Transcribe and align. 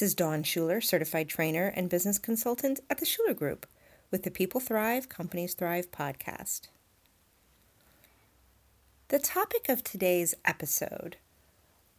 This 0.00 0.12
is 0.12 0.14
Dawn 0.14 0.42
Shuler, 0.42 0.82
certified 0.82 1.28
trainer 1.28 1.74
and 1.76 1.90
business 1.90 2.18
consultant 2.18 2.80
at 2.88 2.96
the 2.96 3.04
Shuler 3.04 3.36
Group 3.36 3.66
with 4.10 4.22
the 4.22 4.30
People 4.30 4.58
Thrive, 4.58 5.10
Companies 5.10 5.52
Thrive 5.52 5.90
podcast. 5.90 6.68
The 9.08 9.18
topic 9.18 9.68
of 9.68 9.84
today's 9.84 10.34
episode 10.42 11.18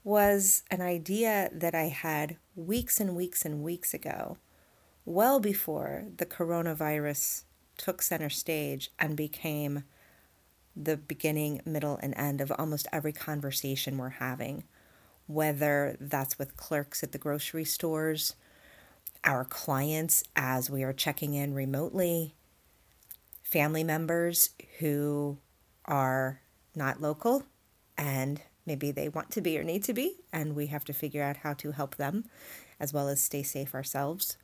was 0.03 0.63
an 0.71 0.81
idea 0.81 1.51
that 1.53 1.75
I 1.75 1.89
had 1.89 2.37
weeks 2.55 2.99
and 2.99 3.15
weeks 3.15 3.45
and 3.45 3.61
weeks 3.61 3.93
ago, 3.93 4.39
well 5.05 5.39
before 5.39 6.05
the 6.17 6.25
coronavirus 6.25 7.43
took 7.77 8.01
center 8.01 8.31
stage 8.31 8.89
and 8.97 9.15
became 9.15 9.83
the 10.75 10.97
beginning, 10.97 11.61
middle, 11.67 11.99
and 12.01 12.15
end 12.17 12.41
of 12.41 12.51
almost 12.57 12.87
every 12.91 13.13
conversation 13.13 13.99
we're 13.99 14.09
having, 14.09 14.63
whether 15.27 15.97
that's 15.99 16.37
with 16.37 16.57
clerks 16.57 17.03
at 17.03 17.11
the 17.11 17.17
grocery 17.17 17.65
stores, 17.65 18.35
our 19.23 19.45
clients 19.45 20.23
as 20.35 20.69
we 20.69 20.83
are 20.83 20.93
checking 20.93 21.33
in 21.33 21.53
remotely, 21.53 22.35
family 23.43 23.83
members 23.83 24.51
who 24.79 25.37
are 25.85 26.41
not 26.75 27.01
local 27.01 27.43
and 27.97 28.41
maybe 28.65 28.91
they 28.91 29.09
want 29.09 29.31
to 29.31 29.41
be 29.41 29.57
or 29.57 29.63
need 29.63 29.83
to 29.83 29.93
be, 29.93 30.17
and 30.31 30.55
we 30.55 30.67
have 30.67 30.85
to 30.85 30.93
figure 30.93 31.23
out 31.23 31.37
how 31.37 31.53
to 31.53 31.71
help 31.71 31.95
them 31.95 32.25
as 32.79 32.93
well 32.93 33.07
as 33.07 33.21
stay 33.21 33.43
safe 33.43 33.75
ourselves. 33.75 34.37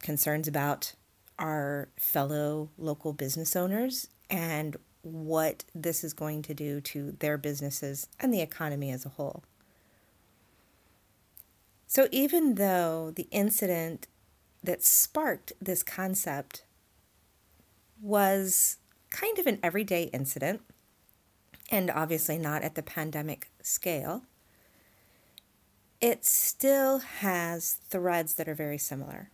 Concerns 0.00 0.48
about 0.48 0.94
our 1.38 1.88
fellow 1.96 2.70
local 2.78 3.12
business 3.12 3.54
owners 3.54 4.08
and 4.28 4.76
what 5.02 5.64
this 5.74 6.02
is 6.02 6.12
going 6.12 6.42
to 6.42 6.54
do 6.54 6.80
to 6.80 7.12
their 7.20 7.38
businesses 7.38 8.08
and 8.18 8.34
the 8.34 8.40
economy 8.40 8.90
as 8.90 9.06
a 9.06 9.10
whole. 9.10 9.44
So, 11.98 12.06
even 12.12 12.54
though 12.54 13.10
the 13.16 13.26
incident 13.32 14.06
that 14.62 14.84
sparked 14.84 15.52
this 15.60 15.82
concept 15.82 16.62
was 18.00 18.76
kind 19.10 19.36
of 19.36 19.48
an 19.48 19.58
everyday 19.64 20.04
incident, 20.04 20.60
and 21.72 21.90
obviously 21.90 22.38
not 22.38 22.62
at 22.62 22.76
the 22.76 22.84
pandemic 22.84 23.50
scale, 23.62 24.22
it 26.00 26.24
still 26.24 27.00
has 27.00 27.80
threads 27.90 28.34
that 28.34 28.48
are 28.48 28.54
very 28.54 28.78
similar. 28.78 29.32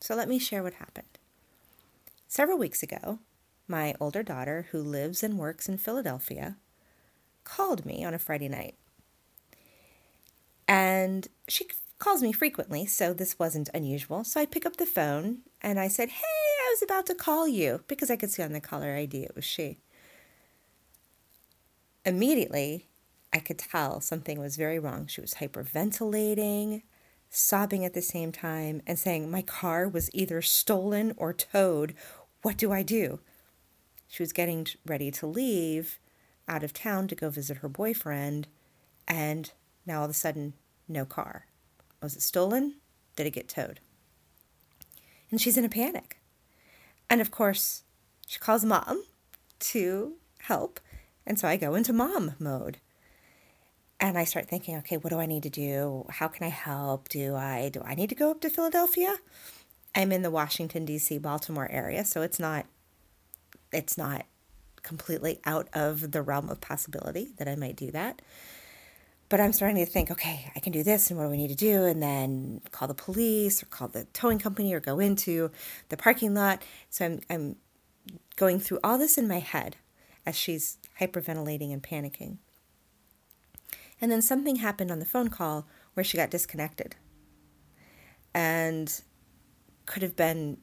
So, 0.00 0.14
let 0.14 0.30
me 0.30 0.38
share 0.38 0.62
what 0.62 0.72
happened. 0.72 1.18
Several 2.26 2.56
weeks 2.56 2.82
ago, 2.82 3.18
my 3.68 3.94
older 4.00 4.22
daughter, 4.22 4.68
who 4.70 4.80
lives 4.80 5.22
and 5.22 5.38
works 5.38 5.68
in 5.68 5.76
Philadelphia, 5.76 6.56
called 7.44 7.84
me 7.84 8.02
on 8.02 8.14
a 8.14 8.18
Friday 8.18 8.48
night. 8.48 8.76
And 10.66 11.28
she 11.48 11.66
calls 11.98 12.22
me 12.22 12.32
frequently, 12.32 12.86
so 12.86 13.12
this 13.12 13.38
wasn't 13.38 13.70
unusual. 13.74 14.24
So 14.24 14.40
I 14.40 14.46
pick 14.46 14.66
up 14.66 14.76
the 14.76 14.86
phone 14.86 15.38
and 15.62 15.78
I 15.78 15.88
said, 15.88 16.08
Hey, 16.08 16.22
I 16.24 16.70
was 16.72 16.82
about 16.82 17.06
to 17.06 17.14
call 17.14 17.48
you 17.48 17.82
because 17.86 18.10
I 18.10 18.16
could 18.16 18.30
see 18.30 18.42
on 18.42 18.52
the 18.52 18.60
caller 18.60 18.94
ID 18.94 19.24
it 19.24 19.34
was 19.34 19.44
she. 19.44 19.78
Immediately, 22.04 22.88
I 23.32 23.38
could 23.38 23.58
tell 23.58 24.00
something 24.00 24.38
was 24.38 24.56
very 24.56 24.78
wrong. 24.78 25.06
She 25.06 25.20
was 25.20 25.34
hyperventilating, 25.34 26.82
sobbing 27.30 27.84
at 27.84 27.94
the 27.94 28.02
same 28.02 28.30
time, 28.30 28.82
and 28.86 28.98
saying, 28.98 29.30
My 29.30 29.42
car 29.42 29.88
was 29.88 30.10
either 30.14 30.42
stolen 30.42 31.14
or 31.16 31.32
towed. 31.32 31.94
What 32.42 32.56
do 32.56 32.70
I 32.70 32.82
do? 32.82 33.20
She 34.06 34.22
was 34.22 34.32
getting 34.32 34.66
ready 34.86 35.10
to 35.10 35.26
leave 35.26 35.98
out 36.46 36.62
of 36.62 36.72
town 36.72 37.08
to 37.08 37.14
go 37.14 37.30
visit 37.30 37.58
her 37.58 37.68
boyfriend, 37.68 38.46
and 39.08 39.50
now 39.86 39.98
all 39.98 40.04
of 40.04 40.10
a 40.10 40.14
sudden, 40.14 40.52
no 40.88 41.04
car. 41.04 41.46
Was 42.02 42.16
it 42.16 42.22
stolen? 42.22 42.76
Did 43.16 43.26
it 43.26 43.32
get 43.32 43.48
towed? 43.48 43.80
And 45.30 45.40
she's 45.40 45.56
in 45.56 45.64
a 45.64 45.68
panic. 45.68 46.18
And 47.08 47.20
of 47.20 47.30
course, 47.30 47.82
she 48.26 48.38
calls 48.38 48.64
mom 48.64 49.04
to 49.60 50.14
help. 50.40 50.80
And 51.26 51.38
so 51.38 51.48
I 51.48 51.56
go 51.56 51.74
into 51.74 51.92
mom 51.92 52.34
mode. 52.38 52.78
And 54.00 54.18
I 54.18 54.24
start 54.24 54.48
thinking, 54.48 54.76
okay, 54.78 54.96
what 54.96 55.10
do 55.10 55.18
I 55.18 55.26
need 55.26 55.44
to 55.44 55.50
do? 55.50 56.04
How 56.10 56.28
can 56.28 56.44
I 56.44 56.50
help? 56.50 57.08
Do 57.08 57.36
I 57.36 57.70
do 57.72 57.80
I 57.84 57.94
need 57.94 58.08
to 58.10 58.14
go 58.14 58.30
up 58.30 58.40
to 58.42 58.50
Philadelphia? 58.50 59.16
I'm 59.94 60.12
in 60.12 60.22
the 60.22 60.30
Washington 60.30 60.84
D.C. 60.84 61.18
Baltimore 61.18 61.70
area, 61.70 62.04
so 62.04 62.20
it's 62.20 62.38
not 62.38 62.66
it's 63.72 63.96
not 63.96 64.26
completely 64.82 65.40
out 65.44 65.68
of 65.72 66.12
the 66.12 66.22
realm 66.22 66.50
of 66.50 66.60
possibility 66.60 67.30
that 67.38 67.48
I 67.48 67.56
might 67.56 67.76
do 67.76 67.90
that. 67.92 68.20
But 69.28 69.40
I'm 69.40 69.52
starting 69.52 69.84
to 69.84 69.90
think, 69.90 70.10
okay, 70.10 70.50
I 70.54 70.60
can 70.60 70.72
do 70.72 70.82
this, 70.82 71.10
and 71.10 71.18
what 71.18 71.24
do 71.24 71.30
we 71.30 71.36
need 71.36 71.48
to 71.48 71.54
do? 71.54 71.84
And 71.84 72.02
then 72.02 72.60
call 72.70 72.88
the 72.88 72.94
police 72.94 73.62
or 73.62 73.66
call 73.66 73.88
the 73.88 74.04
towing 74.12 74.38
company 74.38 74.74
or 74.74 74.80
go 74.80 75.00
into 75.00 75.50
the 75.88 75.96
parking 75.96 76.34
lot. 76.34 76.62
So 76.90 77.06
I'm, 77.06 77.20
I'm 77.30 77.56
going 78.36 78.60
through 78.60 78.80
all 78.84 78.98
this 78.98 79.16
in 79.16 79.26
my 79.26 79.38
head 79.38 79.76
as 80.26 80.36
she's 80.36 80.78
hyperventilating 81.00 81.72
and 81.72 81.82
panicking. 81.82 82.38
And 84.00 84.12
then 84.12 84.22
something 84.22 84.56
happened 84.56 84.90
on 84.90 84.98
the 84.98 85.06
phone 85.06 85.28
call 85.28 85.66
where 85.94 86.04
she 86.04 86.16
got 86.16 86.30
disconnected. 86.30 86.96
And 88.34 89.00
could 89.86 90.02
have 90.02 90.16
been 90.16 90.58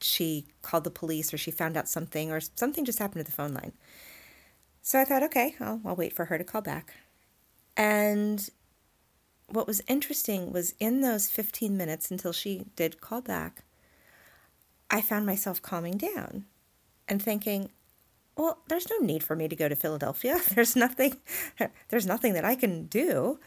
she 0.00 0.46
called 0.62 0.84
the 0.84 0.90
police 0.90 1.32
or 1.32 1.38
she 1.38 1.50
found 1.50 1.76
out 1.76 1.88
something 1.88 2.30
or 2.30 2.40
something 2.40 2.84
just 2.84 2.98
happened 2.98 3.24
to 3.24 3.30
the 3.30 3.36
phone 3.36 3.54
line. 3.54 3.72
So 4.82 5.00
I 5.00 5.04
thought, 5.04 5.22
okay, 5.24 5.54
I'll, 5.58 5.80
I'll 5.84 5.96
wait 5.96 6.12
for 6.12 6.26
her 6.26 6.38
to 6.38 6.44
call 6.44 6.60
back. 6.60 6.94
And 7.76 8.48
what 9.48 9.66
was 9.66 9.82
interesting 9.86 10.52
was 10.52 10.74
in 10.80 11.00
those 11.00 11.28
15 11.28 11.76
minutes 11.76 12.10
until 12.10 12.32
she 12.32 12.66
did 12.74 13.00
call 13.00 13.20
back, 13.20 13.64
I 14.90 15.00
found 15.00 15.26
myself 15.26 15.62
calming 15.62 15.96
down 15.96 16.46
and 17.08 17.22
thinking, 17.22 17.70
well, 18.36 18.58
there's 18.68 18.88
no 18.90 18.98
need 18.98 19.22
for 19.22 19.36
me 19.36 19.48
to 19.48 19.56
go 19.56 19.68
to 19.68 19.76
Philadelphia. 19.76 20.38
There's 20.54 20.76
nothing 20.76 21.16
there's 21.88 22.04
nothing 22.04 22.34
that 22.34 22.44
I 22.44 22.54
can 22.54 22.84
do. 22.84 23.40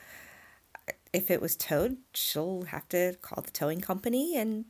If 1.13 1.29
it 1.29 1.41
was 1.41 1.55
towed, 1.55 1.97
she'll 2.13 2.63
have 2.63 2.89
to 2.89 3.15
call 3.21 3.43
the 3.43 3.51
towing 3.51 3.81
company 3.81 4.35
and 4.35 4.65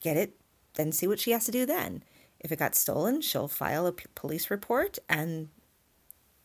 get 0.00 0.16
it 0.16 0.40
then 0.74 0.92
see 0.92 1.06
what 1.06 1.20
she 1.20 1.32
has 1.32 1.44
to 1.46 1.52
do 1.52 1.66
then. 1.66 2.02
If 2.38 2.52
it 2.52 2.58
got 2.58 2.74
stolen, 2.74 3.20
she'll 3.20 3.48
file 3.48 3.86
a 3.86 3.92
p- 3.92 4.06
police 4.14 4.50
report 4.50 4.98
and 5.08 5.48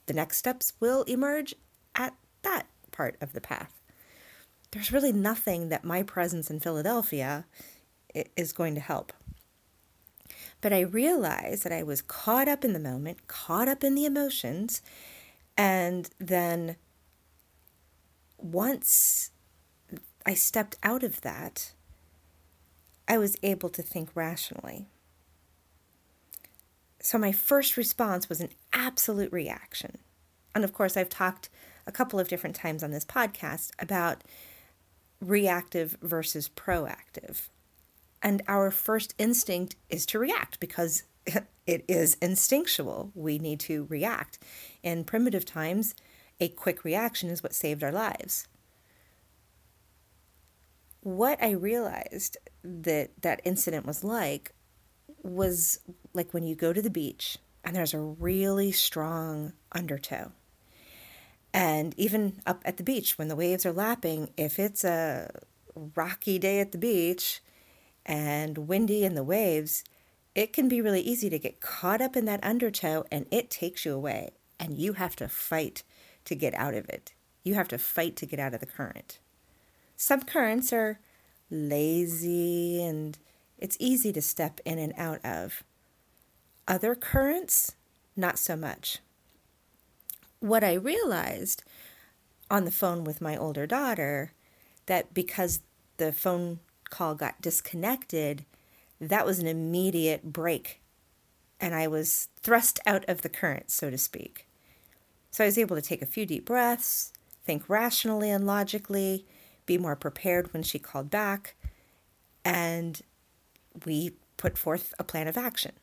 the 0.08 0.14
next 0.14 0.38
steps 0.38 0.74
will 0.80 1.04
emerge 1.04 1.56
at 1.96 2.16
that 2.46 2.68
part 2.92 3.18
of 3.20 3.34
the 3.34 3.42
path. 3.42 3.82
There's 4.72 4.92
really 4.92 5.12
nothing 5.12 5.70
that 5.70 5.84
my 5.84 6.04
presence 6.04 6.50
in 6.50 6.60
Philadelphia 6.60 7.46
is 8.36 8.54
going 8.54 8.76
to 8.76 8.82
help. 8.82 9.14
But 10.62 10.74
I 10.74 10.82
realized 10.82 11.64
that 11.64 11.72
I 11.72 11.84
was 11.84 12.02
caught 12.02 12.48
up 12.48 12.66
in 12.66 12.74
the 12.74 12.80
moment, 12.80 13.28
caught 13.28 13.68
up 13.68 13.84
in 13.84 13.94
the 13.94 14.06
emotions, 14.06 14.82
and 15.58 16.10
then 16.20 16.76
once 18.38 19.32
I 20.26 20.34
stepped 20.34 20.78
out 20.82 21.04
of 21.04 21.22
that, 21.22 21.74
I 23.08 23.18
was 23.18 23.38
able 23.44 23.70
to 23.70 23.82
think 23.82 24.10
rationally. 24.16 24.88
So 27.00 27.18
my 27.18 27.32
first 27.32 27.78
response 27.78 28.28
was 28.28 28.42
an 28.42 28.50
absolute 28.74 29.32
reaction. 29.32 30.00
And 30.56 30.64
of 30.64 30.74
course, 30.74 30.98
I've 30.98 31.10
talked 31.10 31.50
a 31.88 31.92
couple 31.92 32.20
of 32.20 32.28
different 32.28 32.56
times 32.56 32.84
on 32.84 32.92
this 32.92 33.06
podcast 33.06 33.72
about 33.80 34.24
reactive 35.22 35.98
versus 36.02 36.50
proactive. 36.50 37.50
And 38.22 38.42
our 38.48 38.72
first 38.72 39.14
instinct 39.18 39.76
is 39.90 40.06
to 40.08 40.20
react 40.20 40.60
because 40.60 41.04
it 41.68 41.86
is 41.88 42.18
instinctual. 42.22 43.12
We 43.14 43.40
need 43.40 43.60
to 43.62 43.86
react. 43.90 44.40
In 44.84 45.04
primitive 45.04 45.46
times, 45.46 45.96
a 46.40 46.50
quick 46.50 46.84
reaction 46.84 47.30
is 47.30 47.42
what 47.42 47.54
saved 47.54 47.84
our 47.84 47.92
lives 47.92 48.48
what 51.06 51.42
I 51.42 51.52
realized 51.52 52.36
that 52.64 53.12
that 53.22 53.40
incident 53.44 53.86
was 53.86 54.04
like 54.04 54.56
was 55.22 55.80
like 56.16 56.34
when 56.34 56.42
you 56.42 56.56
go 56.56 56.74
to 56.74 56.82
the 56.82 56.90
beach 56.90 57.38
and 57.64 57.76
there's 57.76 57.94
a 57.94 58.00
really 58.00 58.72
strong 58.72 59.54
undertow. 59.72 60.32
And 61.56 61.98
even 61.98 62.42
up 62.46 62.62
at 62.66 62.76
the 62.76 62.84
beach, 62.84 63.18
when 63.18 63.30
the 63.30 63.36
waves 63.36 63.66
are 63.66 63.72
lapping, 63.72 64.30
if 64.36 64.60
it's 64.60 64.84
a 64.84 65.32
rocky 65.96 66.38
day 66.38 66.60
at 66.60 66.74
the 66.74 66.78
beach 66.78 67.40
and 68.06 68.68
windy 68.68 69.06
in 69.06 69.16
the 69.16 69.24
waves, 69.24 69.86
it 70.36 70.52
can 70.52 70.68
be 70.68 70.82
really 70.82 71.00
easy 71.00 71.30
to 71.30 71.40
get 71.40 71.62
caught 71.62 72.02
up 72.02 72.18
in 72.18 72.26
that 72.26 72.44
undertow 72.44 73.06
and 73.10 73.26
it 73.32 73.50
takes 73.50 73.86
you 73.86 73.94
away. 73.94 74.32
And 74.60 74.78
you 74.78 74.94
have 74.94 75.16
to 75.16 75.30
fight 75.30 75.84
to 76.26 76.36
get 76.36 76.54
out 76.56 76.74
of 76.74 76.90
it. 76.90 77.14
You 77.42 77.54
have 77.54 77.70
to 77.70 77.78
fight 77.78 78.18
to 78.18 78.26
get 78.26 78.38
out 78.40 78.54
of 78.54 78.60
the 78.60 78.66
current. 78.66 79.20
Some 79.96 80.24
currents 80.24 80.74
are 80.74 81.00
lazy 81.50 82.84
and 82.84 83.18
it's 83.58 83.78
easy 83.80 84.12
to 84.12 84.22
step 84.22 84.60
in 84.66 84.78
and 84.78 84.92
out 84.98 85.24
of. 85.24 85.64
Other 86.68 86.96
currents, 86.96 87.76
not 88.18 88.38
so 88.38 88.58
much. 88.58 89.00
What 90.40 90.64
I 90.64 90.74
realized 90.74 91.64
on 92.50 92.66
the 92.66 92.72
phone 92.72 93.04
with 93.04 93.22
my 93.22 93.36
older 93.36 93.66
daughter 93.66 94.34
that 94.86 95.14
because 95.14 95.62
the 95.98 96.12
phone 96.12 96.60
call 96.90 97.16
got 97.16 97.42
disconnected, 97.42 98.46
that 99.00 99.26
was 99.26 99.40
an 99.40 99.48
immediate 99.48 100.32
break. 100.32 100.82
And 101.60 101.74
I 101.74 101.88
was 101.88 102.28
thrust 102.42 102.80
out 102.86 103.06
of 103.08 103.22
the 103.22 103.30
current, 103.30 103.72
so 103.72 103.90
to 103.90 103.98
speak. 103.98 104.48
So 105.32 105.44
I 105.44 105.48
was 105.48 105.58
able 105.58 105.76
to 105.76 105.82
take 105.82 106.02
a 106.02 106.08
few 106.08 106.26
deep 106.26 106.46
breaths, 106.46 107.12
think 107.46 107.68
rationally 107.68 108.30
and 108.30 108.46
logically, 108.46 109.26
be 109.66 109.78
more 109.78 109.96
prepared 109.96 110.54
when 110.54 110.64
she 110.64 110.80
called 110.80 111.10
back, 111.10 111.56
and 112.44 113.02
we 113.86 114.12
put 114.38 114.58
forth 114.58 114.94
a 115.00 115.04
plan 115.04 115.28
of 115.28 115.38
action. 115.38 115.74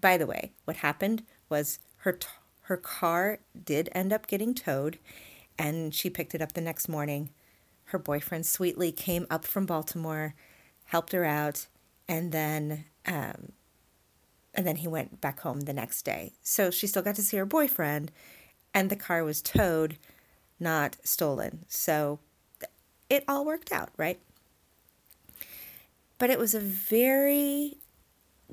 By 0.00 0.18
the 0.18 0.26
way, 0.26 0.52
what 0.64 0.76
happened 0.78 1.22
was 1.48 1.78
her 1.98 2.12
t- 2.12 2.28
her 2.64 2.76
car 2.76 3.40
did 3.64 3.88
end 3.92 4.12
up 4.12 4.26
getting 4.26 4.54
towed 4.54 4.98
and 5.58 5.94
she 5.94 6.10
picked 6.10 6.34
it 6.34 6.42
up 6.42 6.52
the 6.52 6.60
next 6.60 6.88
morning. 6.88 7.30
Her 7.86 7.98
boyfriend 7.98 8.46
sweetly 8.46 8.90
came 8.90 9.26
up 9.30 9.44
from 9.44 9.66
Baltimore, 9.66 10.34
helped 10.86 11.12
her 11.12 11.24
out, 11.24 11.66
and 12.08 12.32
then 12.32 12.86
um, 13.06 13.52
and 14.54 14.66
then 14.66 14.76
he 14.76 14.88
went 14.88 15.20
back 15.20 15.40
home 15.40 15.60
the 15.60 15.72
next 15.72 16.02
day. 16.02 16.32
So 16.42 16.70
she 16.70 16.86
still 16.86 17.02
got 17.02 17.16
to 17.16 17.22
see 17.22 17.36
her 17.36 17.46
boyfriend, 17.46 18.10
and 18.72 18.88
the 18.88 18.96
car 18.96 19.24
was 19.24 19.42
towed, 19.42 19.98
not 20.58 20.96
stolen. 21.04 21.66
So 21.68 22.20
it 23.10 23.24
all 23.28 23.44
worked 23.44 23.72
out, 23.72 23.90
right? 23.96 24.20
But 26.18 26.30
it 26.30 26.38
was 26.38 26.54
a 26.54 26.60
very 26.60 27.78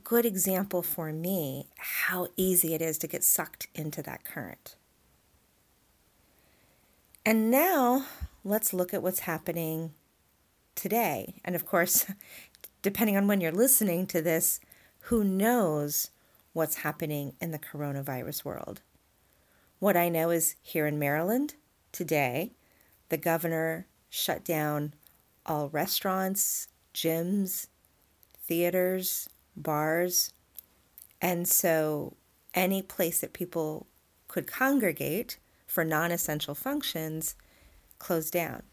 good 0.04 0.26
example 0.26 0.82
for 0.82 1.12
me 1.12 1.68
how 1.78 2.28
easy 2.38 2.74
it 2.74 2.82
is 2.82 2.98
to 3.00 3.08
get 3.08 3.24
sucked 3.24 3.68
into 3.76 4.02
that 4.04 4.24
current. 4.24 4.76
And 7.26 7.52
now 7.52 8.06
let's 8.44 8.74
look 8.74 8.94
at 8.94 9.04
what's 9.04 9.22
happening 9.22 9.94
today. 10.76 11.36
And 11.46 11.56
of 11.56 11.66
course, 11.66 12.06
depending 12.82 13.18
on 13.18 13.28
when 13.28 13.42
you're 13.42 13.52
listening 13.52 14.08
to 14.08 14.22
this, 14.22 14.60
who 15.06 15.24
knows 15.24 16.12
what's 16.54 16.78
happening 16.78 17.34
in 17.40 17.52
the 17.52 17.60
coronavirus 17.60 18.44
world? 18.44 18.82
What 19.80 19.98
I 19.98 20.10
know 20.10 20.30
is 20.30 20.56
here 20.62 20.86
in 20.86 21.00
Maryland 21.00 21.56
today, 21.92 22.52
the 23.10 23.18
governor 23.18 23.88
shut 24.10 24.44
down 24.44 24.94
all 25.46 25.70
restaurants, 25.70 26.68
gyms, 26.94 27.68
theaters, 28.38 29.28
bars. 29.62 30.34
And 31.22 31.48
so 31.48 32.16
any 32.54 32.82
place 32.82 33.22
that 33.22 33.34
people 33.34 33.88
could 34.28 34.48
congregate 34.48 35.38
for 35.68 35.84
non 35.84 36.12
essential 36.12 36.56
functions 36.56 37.36
closed 38.00 38.34
down. 38.34 38.64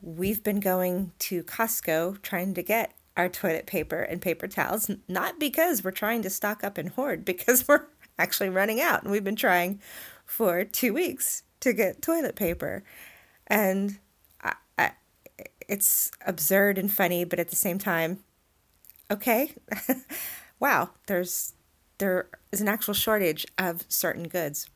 We've 0.00 0.42
been 0.42 0.60
going 0.60 1.12
to 1.20 1.42
Costco 1.42 2.22
trying 2.22 2.54
to 2.54 2.62
get 2.62 2.94
our 3.16 3.28
toilet 3.28 3.66
paper 3.66 4.00
and 4.00 4.20
paper 4.20 4.48
towels, 4.48 4.90
not 5.08 5.38
because 5.38 5.84
we're 5.84 5.90
trying 5.90 6.22
to 6.22 6.30
stock 6.30 6.64
up 6.64 6.78
and 6.78 6.90
hoard, 6.90 7.24
because 7.32 7.66
we're 7.66 7.86
actually 8.18 8.48
running 8.48 8.80
out. 8.80 9.02
And 9.02 9.12
we've 9.12 9.24
been 9.24 9.36
trying 9.36 9.80
for 10.24 10.64
two 10.64 10.92
weeks 10.92 11.42
to 11.60 11.72
get 11.72 12.02
toilet 12.02 12.36
paper. 12.36 12.82
And 13.46 13.98
I, 14.42 14.54
I, 14.78 14.92
it's 15.68 16.10
absurd 16.26 16.78
and 16.78 16.92
funny, 16.92 17.24
but 17.24 17.38
at 17.38 17.48
the 17.48 17.56
same 17.56 17.78
time, 17.78 18.18
okay, 19.12 19.52
wow, 20.60 20.90
there's 21.06 21.54
there 21.98 22.28
is 22.50 22.60
an 22.60 22.68
actual 22.68 22.94
shortage 22.94 23.46
of 23.58 23.84
certain 23.88 24.26
goods. 24.26 24.68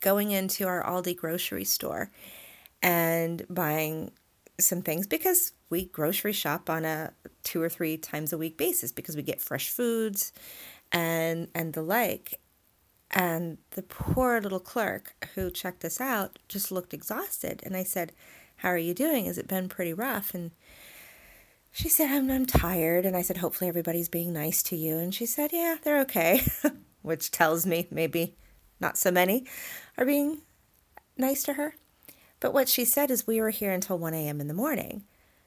Going 0.00 0.30
into 0.30 0.66
our 0.66 0.82
Aldi 0.84 1.16
grocery 1.16 1.64
store 1.64 2.10
and 2.82 3.44
buying 3.48 4.12
some 4.60 4.82
things 4.82 5.06
because 5.06 5.52
we 5.70 5.86
grocery 5.86 6.32
shop 6.32 6.68
on 6.68 6.84
a 6.84 7.12
two 7.42 7.62
or 7.62 7.68
three 7.68 7.96
times 7.96 8.32
a 8.32 8.38
week 8.38 8.56
basis 8.56 8.92
because 8.92 9.16
we 9.16 9.22
get 9.22 9.40
fresh 9.40 9.70
foods 9.70 10.32
and 10.92 11.48
and 11.54 11.72
the 11.72 11.82
like. 11.82 12.40
And 13.10 13.56
the 13.70 13.82
poor 13.82 14.38
little 14.38 14.60
clerk 14.60 15.14
who 15.34 15.50
checked 15.50 15.82
us 15.82 15.98
out 15.98 16.38
just 16.46 16.70
looked 16.70 16.92
exhausted. 16.92 17.62
And 17.64 17.74
i 17.74 17.82
said 17.82 18.12
how 18.56 18.70
are 18.70 18.78
you 18.78 18.92
doing? 18.92 19.26
Has 19.26 19.38
it 19.38 19.46
been 19.46 19.68
pretty 19.68 19.92
rough? 19.92 20.34
And 20.34 20.50
she 21.70 21.88
said, 21.88 22.10
I'm, 22.10 22.30
I'm 22.30 22.46
tired. 22.46 23.04
And 23.04 23.16
I 23.16 23.22
said, 23.22 23.38
hopefully 23.38 23.68
everybody's 23.68 24.08
being 24.08 24.32
nice 24.32 24.62
to 24.64 24.76
you. 24.76 24.98
And 24.98 25.14
she 25.14 25.26
said, 25.26 25.50
yeah, 25.52 25.76
they're 25.82 26.00
okay, 26.00 26.42
which 27.02 27.30
tells 27.30 27.66
me 27.66 27.86
maybe 27.90 28.36
not 28.80 28.96
so 28.96 29.10
many 29.10 29.44
are 29.96 30.04
being 30.04 30.42
nice 31.16 31.42
to 31.44 31.54
her. 31.54 31.74
But 32.40 32.54
what 32.54 32.68
she 32.68 32.84
said 32.84 33.10
is, 33.10 33.26
we 33.26 33.40
were 33.40 33.50
here 33.50 33.72
until 33.72 33.98
1 33.98 34.14
a.m. 34.14 34.40
in 34.40 34.48
the 34.48 34.54
morning. 34.54 35.04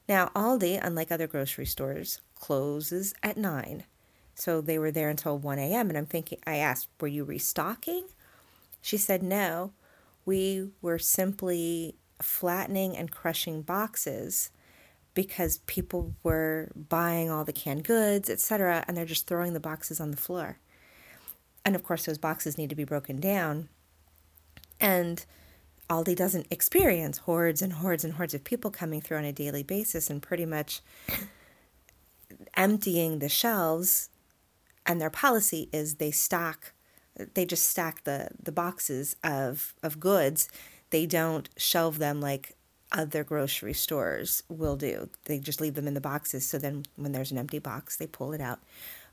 Now, 0.09 0.29
Aldi, 0.35 0.79
unlike 0.81 1.11
other 1.11 1.27
grocery 1.27 1.65
stores, 1.65 2.19
closes 2.35 3.13
at 3.23 3.37
9. 3.37 3.85
So 4.35 4.59
they 4.59 4.77
were 4.77 4.91
there 4.91 5.09
until 5.09 5.37
1 5.37 5.59
a.m. 5.59 5.89
And 5.89 5.97
I'm 5.97 6.05
thinking, 6.05 6.39
I 6.45 6.57
asked, 6.57 6.89
were 6.99 7.07
you 7.07 7.23
restocking? 7.23 8.05
She 8.81 8.97
said, 8.97 9.23
no. 9.23 9.71
We 10.25 10.71
were 10.81 10.99
simply 10.99 11.95
flattening 12.21 12.97
and 12.97 13.11
crushing 13.11 13.61
boxes 13.61 14.51
because 15.13 15.57
people 15.59 16.13
were 16.23 16.71
buying 16.75 17.29
all 17.29 17.43
the 17.43 17.53
canned 17.53 17.83
goods, 17.83 18.29
etc., 18.29 18.85
and 18.87 18.95
they're 18.95 19.05
just 19.05 19.27
throwing 19.27 19.53
the 19.53 19.59
boxes 19.59 19.99
on 19.99 20.11
the 20.11 20.17
floor. 20.17 20.57
And 21.65 21.75
of 21.75 21.83
course, 21.83 22.05
those 22.05 22.17
boxes 22.17 22.57
need 22.57 22.69
to 22.69 22.75
be 22.75 22.83
broken 22.83 23.19
down. 23.19 23.69
And 24.79 25.23
Aldi 25.89 26.15
doesn't 26.15 26.47
experience 26.49 27.19
hordes 27.19 27.61
and 27.61 27.73
hordes 27.73 28.03
and 28.03 28.13
hordes 28.13 28.33
of 28.33 28.43
people 28.43 28.71
coming 28.71 29.01
through 29.01 29.17
on 29.17 29.25
a 29.25 29.33
daily 29.33 29.63
basis 29.63 30.09
and 30.09 30.21
pretty 30.21 30.45
much 30.45 30.81
emptying 32.55 33.19
the 33.19 33.29
shelves. 33.29 34.09
And 34.85 34.99
their 34.99 35.09
policy 35.09 35.69
is 35.71 35.95
they 35.95 36.11
stock, 36.11 36.73
they 37.33 37.45
just 37.45 37.69
stack 37.69 38.05
the, 38.05 38.29
the 38.41 38.51
boxes 38.51 39.15
of, 39.23 39.73
of 39.83 39.99
goods. 39.99 40.49
They 40.89 41.05
don't 41.05 41.49
shelve 41.57 41.99
them 41.99 42.21
like 42.21 42.55
other 42.91 43.23
grocery 43.23 43.73
stores 43.73 44.43
will 44.49 44.75
do. 44.75 45.09
They 45.25 45.39
just 45.39 45.61
leave 45.61 45.75
them 45.75 45.87
in 45.87 45.93
the 45.93 46.01
boxes. 46.01 46.45
So 46.45 46.57
then 46.57 46.85
when 46.95 47.11
there's 47.11 47.31
an 47.31 47.37
empty 47.37 47.59
box, 47.59 47.95
they 47.95 48.07
pull 48.07 48.33
it 48.33 48.41
out. 48.41 48.59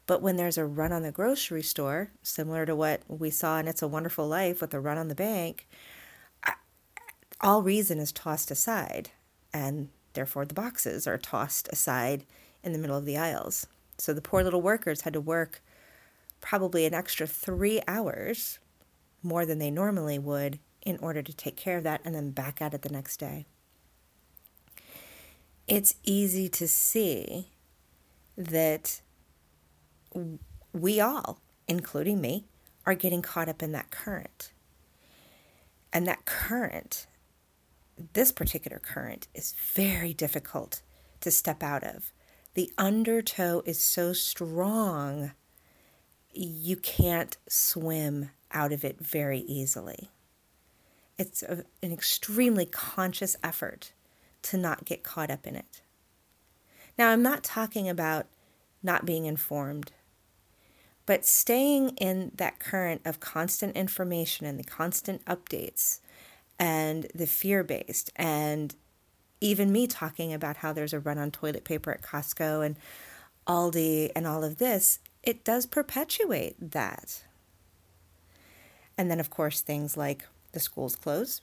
But 0.07 0.23
when 0.23 0.37
there's 0.37 0.59
a 0.59 0.65
run 0.65 0.93
on 0.93 1.03
the 1.03 1.13
grocery 1.13 1.63
store, 1.63 2.11
similar 2.23 2.65
to 2.67 2.75
what 2.75 3.03
we 3.09 3.31
saw 3.31 3.59
in 3.59 3.69
It's 3.69 3.83
a 3.83 3.89
Wonderful 3.89 4.27
Life 4.27 4.61
with 4.61 4.71
the 4.71 4.81
run 4.81 4.99
on 4.99 5.09
the 5.09 5.15
bank, 5.15 5.69
all 7.41 7.63
reason 7.63 7.99
is 7.99 8.11
tossed 8.11 8.51
aside. 8.51 9.11
And 9.53 9.91
therefore, 10.15 10.45
the 10.45 10.55
boxes 10.55 11.07
are 11.07 11.19
tossed 11.19 11.69
aside 11.71 12.25
in 12.65 12.73
the 12.73 12.79
middle 12.79 12.97
of 12.97 13.05
the 13.05 13.19
aisles. 13.19 13.67
So 13.99 14.13
the 14.13 14.23
poor 14.23 14.43
little 14.43 14.63
workers 14.63 15.03
had 15.03 15.13
to 15.13 15.21
work 15.21 15.63
probably 16.41 16.87
an 16.87 16.95
extra 16.95 17.27
three 17.27 17.81
hours 17.87 18.59
more 19.23 19.45
than 19.45 19.59
they 19.59 19.71
normally 19.71 20.19
would 20.19 20.59
in 20.83 20.97
order 20.99 21.21
to 21.23 21.33
take 21.33 21.57
care 21.57 21.77
of 21.77 21.85
that 21.85 22.01
and 22.05 22.15
then 22.15 22.31
back 22.31 22.63
at 22.63 22.73
it 22.73 22.83
the 22.83 22.89
next 22.89 23.19
day 23.19 23.45
it's 25.69 25.95
easy 26.03 26.49
to 26.49 26.67
see 26.67 27.49
that 28.37 29.03
we 30.73 31.01
all, 31.01 31.39
including 31.69 32.21
me, 32.21 32.47
are 32.87 32.95
getting 32.95 33.21
caught 33.21 33.49
up 33.49 33.63
in 33.63 33.73
that 33.73 33.91
current. 33.91 34.53
And 35.93 36.07
that 36.07 36.25
current, 36.25 37.07
this 38.15 38.33
particular 38.33 38.79
current, 38.79 39.29
is 39.35 39.55
very 39.75 40.15
difficult 40.15 40.81
to 41.21 41.31
step 41.31 41.63
out 41.63 41.85
of. 41.85 42.13
The 42.55 42.73
undertow 42.79 43.63
is 43.67 43.79
so 43.79 44.13
strong, 44.13 45.33
you 46.33 46.77
can't 46.77 47.37
swim 47.49 48.31
out 48.53 48.73
of 48.73 48.85
it 48.85 48.99
very 49.01 49.41
easily. 49.41 50.11
It's 51.19 51.43
a, 51.43 51.65
an 51.83 51.93
extremely 51.93 52.65
conscious 52.65 53.37
effort 53.43 53.93
to 54.43 54.57
not 54.57 54.85
get 54.85 55.03
caught 55.03 55.31
up 55.31 55.47
in 55.47 55.57
it. 55.57 55.83
Now, 56.97 57.11
I'm 57.11 57.23
not 57.23 57.45
talking 57.45 57.89
about 57.89 58.27
not 58.83 59.07
being 59.07 59.25
informed, 59.25 59.93
but 61.07 61.25
staying 61.25 61.91
in 61.97 62.33
that 62.35 62.59
current 62.59 63.01
of 63.05 63.21
constant 63.21 63.77
information 63.77 64.47
and 64.47 64.59
the 64.59 64.65
constant 64.65 65.25
updates 65.25 66.01
and 66.59 67.07
the 67.15 67.27
fear 67.27 67.63
based, 67.63 68.11
and 68.17 68.75
even 69.41 69.73
me 69.73 69.87
talking 69.87 70.33
about 70.33 70.59
how 70.59 70.73
there's 70.73 70.93
a 70.93 70.99
run 70.99 71.19
on 71.19 71.31
toilet 71.31 71.65
paper 71.65 71.93
at 71.93 72.03
Costco 72.03 72.67
and 72.67 72.77
Aldi 73.47 74.11
and 74.17 74.27
all 74.27 74.43
of 74.43 74.59
this, 74.59 74.99
it 75.23 75.45
does 75.45 75.67
perpetuate 75.67 76.57
that. 76.73 77.23
And 78.97 79.11
then, 79.11 79.21
of 79.21 79.31
course, 79.31 79.61
things 79.61 79.97
like 79.97 80.27
the 80.53 80.61
schools 80.61 80.97
close, 80.97 81.41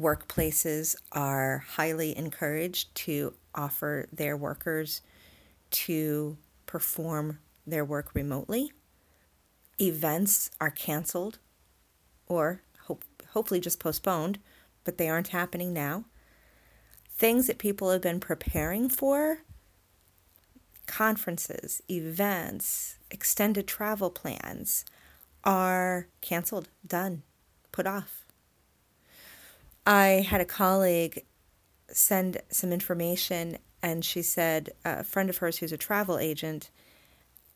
workplaces 0.00 0.96
are 1.12 1.64
highly 1.74 2.16
encouraged 2.16 2.94
to 2.94 3.34
offer 3.54 4.08
their 4.12 4.36
workers 4.36 5.02
to 5.70 6.36
perform 6.66 7.38
their 7.66 7.84
work 7.84 8.14
remotely. 8.14 8.72
Events 9.80 10.50
are 10.60 10.70
canceled 10.70 11.38
or 12.26 12.62
hope, 12.86 13.04
hopefully 13.32 13.60
just 13.60 13.78
postponed 13.78 14.38
but 14.84 14.98
they 14.98 15.08
aren't 15.08 15.28
happening 15.28 15.72
now. 15.72 16.04
Things 17.08 17.46
that 17.46 17.58
people 17.58 17.90
have 17.90 18.00
been 18.00 18.20
preparing 18.20 18.88
for 18.88 19.42
conferences, 20.86 21.82
events, 21.90 22.96
extended 23.10 23.66
travel 23.66 24.10
plans 24.10 24.84
are 25.44 26.08
canceled, 26.20 26.68
done, 26.86 27.22
put 27.72 27.86
off. 27.86 28.19
I 29.86 30.24
had 30.28 30.40
a 30.40 30.46
colleague 30.46 31.24
send 31.88 32.38
some 32.50 32.72
information, 32.72 33.58
and 33.82 34.04
she 34.04 34.22
said 34.22 34.70
uh, 34.84 34.96
a 34.98 35.04
friend 35.04 35.30
of 35.30 35.38
hers 35.38 35.58
who's 35.58 35.72
a 35.72 35.78
travel 35.78 36.18
agent, 36.18 36.70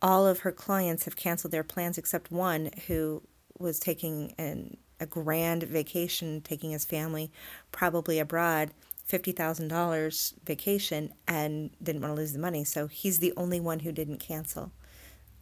all 0.02 0.26
of 0.26 0.40
her 0.40 0.52
clients 0.52 1.04
have 1.04 1.16
canceled 1.16 1.52
their 1.52 1.64
plans 1.64 1.98
except 1.98 2.30
one 2.30 2.70
who 2.86 3.22
was 3.58 3.78
taking 3.78 4.34
an, 4.38 4.76
a 5.00 5.06
grand 5.06 5.62
vacation, 5.62 6.40
taking 6.40 6.72
his 6.72 6.84
family 6.84 7.30
probably 7.72 8.18
abroad, 8.18 8.72
$50,000 9.08 10.34
vacation, 10.44 11.12
and 11.28 11.70
didn't 11.82 12.02
want 12.02 12.12
to 12.12 12.20
lose 12.20 12.32
the 12.32 12.38
money. 12.38 12.64
So 12.64 12.86
he's 12.86 13.18
the 13.18 13.32
only 13.36 13.60
one 13.60 13.80
who 13.80 13.92
didn't 13.92 14.18
cancel. 14.18 14.72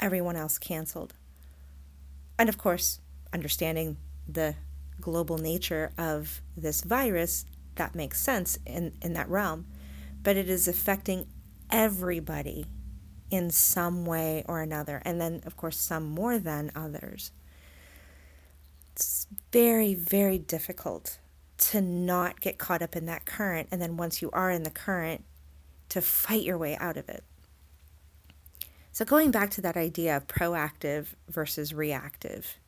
Everyone 0.00 0.36
else 0.36 0.58
canceled. 0.58 1.14
And 2.38 2.48
of 2.48 2.58
course, 2.58 3.00
understanding 3.32 3.96
the 4.28 4.56
global 5.02 5.36
nature 5.36 5.92
of 5.98 6.40
this 6.56 6.80
virus, 6.80 7.44
that 7.74 7.94
makes 7.94 8.20
sense 8.20 8.58
in, 8.64 8.94
in 9.02 9.12
that 9.12 9.28
realm. 9.28 9.66
But 10.22 10.36
it 10.36 10.48
is 10.48 10.68
affecting 10.68 11.26
everybody 11.70 12.66
in 13.30 13.50
some 13.50 14.04
way 14.04 14.44
or 14.46 14.60
another. 14.60 15.02
And 15.04 15.20
then, 15.20 15.42
of 15.44 15.56
course, 15.56 15.78
some 15.78 16.04
more 16.04 16.38
than 16.38 16.70
others. 16.74 17.32
It's 18.92 19.26
very, 19.52 19.94
very 19.94 20.38
difficult 20.38 21.18
to 21.58 21.80
not 21.80 22.40
get 22.40 22.58
caught 22.58 22.82
up 22.82 22.94
in 22.94 23.06
that 23.06 23.24
current. 23.24 23.68
And 23.70 23.80
then 23.80 23.96
once 23.96 24.22
you 24.22 24.30
are 24.32 24.50
in 24.50 24.62
the 24.62 24.70
current, 24.70 25.24
to 25.88 26.00
fight 26.00 26.42
your 26.42 26.56
way 26.56 26.74
out 26.78 26.96
of 26.96 27.08
it. 27.10 27.22
So, 28.92 29.04
going 29.04 29.30
back 29.30 29.50
to 29.52 29.60
that 29.62 29.76
idea 29.76 30.16
of 30.16 30.26
proactive 30.26 31.08
versus 31.28 31.72
reactive, 31.74 32.58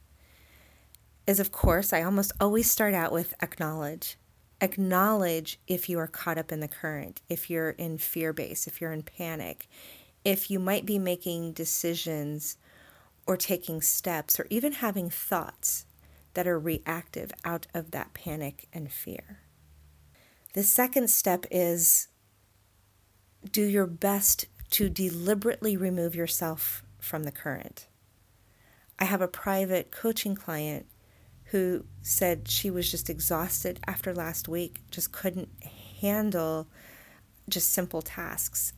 is 1.26 1.40
of 1.40 1.52
course, 1.52 1.92
I 1.92 2.02
almost 2.02 2.32
always 2.40 2.70
start 2.70 2.94
out 2.94 3.12
with 3.12 3.34
acknowledge. 3.42 4.16
Acknowledge 4.60 5.58
if 5.66 5.88
you 5.88 5.98
are 5.98 6.06
caught 6.06 6.38
up 6.38 6.52
in 6.52 6.60
the 6.60 6.68
current, 6.68 7.22
if 7.28 7.50
you're 7.50 7.70
in 7.70 7.98
fear 7.98 8.32
base, 8.32 8.66
if 8.66 8.80
you're 8.80 8.92
in 8.92 9.02
panic, 9.02 9.68
if 10.24 10.50
you 10.50 10.58
might 10.58 10.86
be 10.86 10.98
making 10.98 11.52
decisions 11.52 12.56
or 13.26 13.36
taking 13.36 13.80
steps 13.80 14.38
or 14.38 14.46
even 14.50 14.72
having 14.72 15.10
thoughts 15.10 15.86
that 16.34 16.46
are 16.46 16.58
reactive 16.58 17.32
out 17.44 17.66
of 17.74 17.90
that 17.92 18.12
panic 18.12 18.68
and 18.72 18.92
fear. 18.92 19.40
The 20.52 20.62
second 20.62 21.08
step 21.08 21.46
is 21.50 22.08
do 23.50 23.62
your 23.62 23.86
best 23.86 24.46
to 24.70 24.88
deliberately 24.88 25.76
remove 25.76 26.14
yourself 26.14 26.82
from 26.98 27.24
the 27.24 27.32
current. 27.32 27.86
I 28.98 29.04
have 29.04 29.20
a 29.20 29.28
private 29.28 29.90
coaching 29.90 30.34
client 30.34 30.86
who 31.54 31.84
said 32.02 32.48
she 32.48 32.68
was 32.68 32.90
just 32.90 33.08
exhausted 33.08 33.78
after 33.86 34.12
last 34.12 34.48
week, 34.48 34.80
just 34.90 35.12
couldn't 35.12 35.48
handle 36.00 36.66
just 37.48 37.70
simple 37.72 38.02
tasks. 38.02 38.72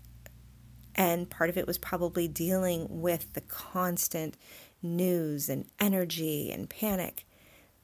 And 0.95 1.30
part 1.30 1.49
of 1.49 1.56
it 1.56 1.66
was 1.66 1.78
probably 1.78 2.28
dealing 2.28 2.87
with 2.90 3.33
the 3.33 3.40
constant 3.40 4.37
news 4.83 5.49
and 5.49 5.64
energy 5.80 6.50
and 6.52 6.68
panic. 6.68 7.25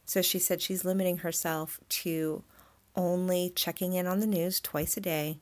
So 0.04 0.20
she 0.20 0.38
said 0.38 0.60
she's 0.60 0.84
limiting 0.84 1.16
herself 1.18 1.80
to 1.88 2.44
only 2.94 3.50
checking 3.56 3.94
in 3.94 4.06
on 4.06 4.20
the 4.20 4.26
news 4.26 4.60
twice 4.60 4.98
a 4.98 5.00
day, 5.00 5.38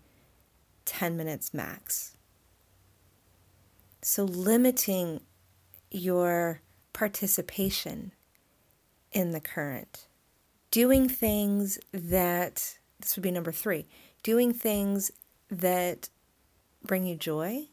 10 0.85 1.17
minutes 1.17 1.53
max. 1.53 2.17
So 4.01 4.23
limiting 4.23 5.23
your 5.91 6.61
participation 6.93 8.13
in 9.13 9.33
the 9.33 9.41
current. 9.41 10.07
Doing 10.71 11.09
things 11.09 11.79
that, 11.93 12.79
this 13.01 13.17
would 13.17 13.23
be 13.23 13.31
number 13.31 13.53
three, 13.53 13.87
doing 14.23 14.53
things 14.53 15.11
that 15.51 16.09
bring 16.83 17.05
you 17.05 17.17
joy. 17.17 17.67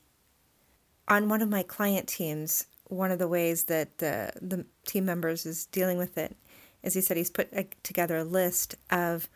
On 1.08 1.30
one 1.30 1.42
of 1.42 1.50
my 1.50 1.64
client 1.64 2.08
teams, 2.08 2.66
one 2.86 3.12
of 3.12 3.20
the 3.20 3.28
ways 3.28 3.66
that 3.66 3.90
uh, 4.02 4.32
the 4.42 4.66
team 4.86 5.06
members 5.06 5.46
is 5.46 5.66
dealing 5.68 5.98
with 5.98 6.18
it 6.18 6.36
is 6.84 6.94
he 6.94 7.02
said 7.02 7.18
he's 7.18 7.30
put 7.30 7.52
together 7.84 8.18
a 8.18 8.24
list 8.24 8.76
of 8.90 9.30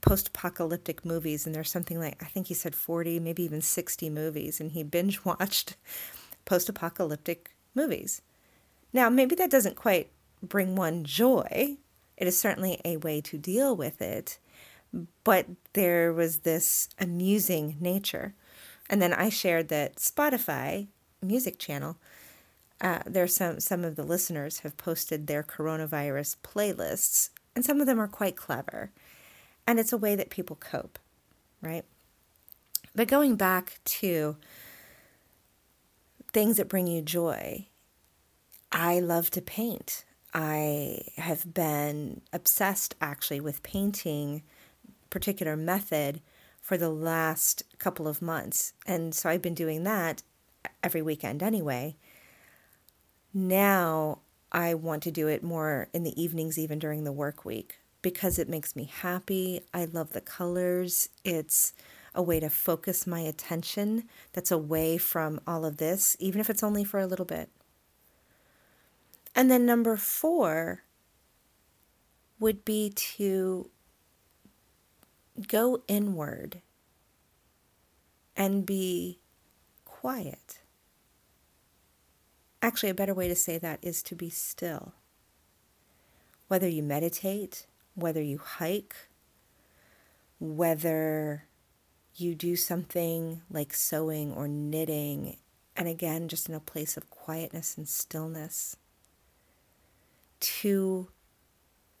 post-apocalyptic 0.00 1.04
movies 1.04 1.46
and 1.46 1.54
there's 1.54 1.70
something 1.70 1.98
like 1.98 2.22
i 2.22 2.26
think 2.26 2.48
he 2.48 2.54
said 2.54 2.74
40 2.74 3.20
maybe 3.20 3.42
even 3.42 3.62
60 3.62 4.10
movies 4.10 4.60
and 4.60 4.72
he 4.72 4.82
binge 4.82 5.24
watched 5.24 5.76
post-apocalyptic 6.44 7.52
movies 7.74 8.20
now 8.92 9.08
maybe 9.08 9.34
that 9.34 9.50
doesn't 9.50 9.76
quite 9.76 10.10
bring 10.44 10.74
one 10.76 11.04
joy 11.04 11.76
it 12.16 12.26
is 12.26 12.38
certainly 12.38 12.80
a 12.84 12.96
way 12.98 13.20
to 13.20 13.38
deal 13.38 13.74
with 13.74 14.00
it 14.00 14.38
but 15.24 15.46
there 15.72 16.12
was 16.12 16.40
this 16.40 16.88
amusing 17.00 17.76
nature 17.80 18.34
and 18.88 19.00
then 19.00 19.12
I 19.12 19.28
shared 19.28 19.68
that 19.68 19.96
Spotify 19.96 20.88
music 21.22 21.58
channel, 21.58 21.96
uh, 22.80 23.00
there's 23.06 23.34
some 23.34 23.60
some 23.60 23.84
of 23.84 23.96
the 23.96 24.02
listeners 24.02 24.60
have 24.60 24.76
posted 24.76 25.26
their 25.26 25.42
coronavirus 25.42 26.36
playlists, 26.42 27.30
and 27.54 27.64
some 27.64 27.80
of 27.80 27.86
them 27.86 28.00
are 28.00 28.08
quite 28.08 28.36
clever, 28.36 28.90
and 29.66 29.78
it's 29.78 29.92
a 29.92 29.98
way 29.98 30.14
that 30.14 30.30
people 30.30 30.56
cope, 30.56 30.98
right? 31.62 31.84
But 32.94 33.08
going 33.08 33.36
back 33.36 33.80
to 33.84 34.36
things 36.32 36.56
that 36.58 36.68
bring 36.68 36.86
you 36.86 37.00
joy, 37.00 37.68
I 38.70 39.00
love 39.00 39.30
to 39.30 39.40
paint. 39.40 40.04
I 40.34 41.02
have 41.16 41.54
been 41.54 42.22
obsessed 42.32 42.96
actually 43.00 43.40
with 43.40 43.62
painting 43.62 44.42
particular 45.08 45.56
method 45.56 46.20
for 46.60 46.76
the 46.76 46.88
last 46.88 47.62
couple 47.78 48.08
of 48.08 48.20
months. 48.20 48.72
And 48.86 49.14
so 49.14 49.28
I've 49.28 49.42
been 49.42 49.54
doing 49.54 49.84
that 49.84 50.22
every 50.82 51.02
weekend 51.02 51.42
anyway. 51.42 51.96
Now 53.32 54.18
I 54.50 54.74
want 54.74 55.02
to 55.04 55.10
do 55.10 55.28
it 55.28 55.42
more 55.42 55.88
in 55.92 56.02
the 56.02 56.20
evenings, 56.20 56.58
even 56.58 56.78
during 56.78 57.04
the 57.04 57.12
work 57.12 57.44
week, 57.44 57.78
because 58.02 58.38
it 58.38 58.48
makes 58.48 58.74
me 58.74 58.84
happy. 58.84 59.60
I 59.72 59.84
love 59.84 60.12
the 60.12 60.20
colors. 60.20 61.10
It's 61.24 61.74
a 62.14 62.22
way 62.22 62.40
to 62.40 62.48
focus 62.48 63.06
my 63.06 63.20
attention 63.20 64.04
that's 64.32 64.50
away 64.50 64.98
from 64.98 65.40
all 65.46 65.64
of 65.64 65.76
this, 65.76 66.16
even 66.18 66.40
if 66.40 66.48
it's 66.48 66.62
only 66.62 66.84
for 66.84 66.98
a 66.98 67.06
little 67.06 67.24
bit. 67.24 67.50
And 69.34 69.50
then 69.50 69.66
number 69.66 69.96
four 69.96 70.82
would 72.38 72.64
be 72.64 72.90
to 72.90 73.70
go 75.48 75.82
inward 75.88 76.60
and 78.36 78.64
be 78.64 79.18
quiet. 79.84 80.60
Actually, 82.62 82.90
a 82.90 82.94
better 82.94 83.14
way 83.14 83.28
to 83.28 83.34
say 83.34 83.58
that 83.58 83.78
is 83.82 84.02
to 84.04 84.14
be 84.14 84.30
still. 84.30 84.94
Whether 86.48 86.68
you 86.68 86.82
meditate, 86.82 87.66
whether 87.94 88.22
you 88.22 88.38
hike, 88.38 88.94
whether 90.38 91.44
you 92.16 92.34
do 92.34 92.54
something 92.54 93.42
like 93.50 93.74
sewing 93.74 94.32
or 94.32 94.46
knitting, 94.46 95.36
and 95.76 95.88
again, 95.88 96.28
just 96.28 96.48
in 96.48 96.54
a 96.54 96.60
place 96.60 96.96
of 96.96 97.10
quietness 97.10 97.76
and 97.76 97.88
stillness, 97.88 98.76
to 100.44 101.08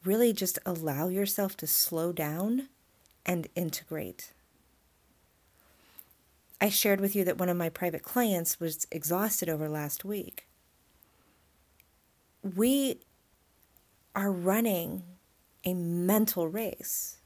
really 0.04 0.34
just 0.34 0.58
allow 0.66 1.08
yourself 1.08 1.56
to 1.56 1.66
slow 1.66 2.12
down 2.12 2.68
and 3.24 3.48
integrate. 3.54 4.32
I 6.60 6.68
shared 6.68 7.00
with 7.00 7.16
you 7.16 7.24
that 7.24 7.38
one 7.38 7.48
of 7.48 7.56
my 7.56 7.70
private 7.70 8.02
clients 8.02 8.60
was 8.60 8.86
exhausted 8.90 9.48
over 9.48 9.68
last 9.68 10.04
week. 10.04 10.46
We 12.42 13.00
are 14.14 14.30
running 14.30 15.04
a 15.64 15.72
mental 15.72 16.46
race. 16.46 17.16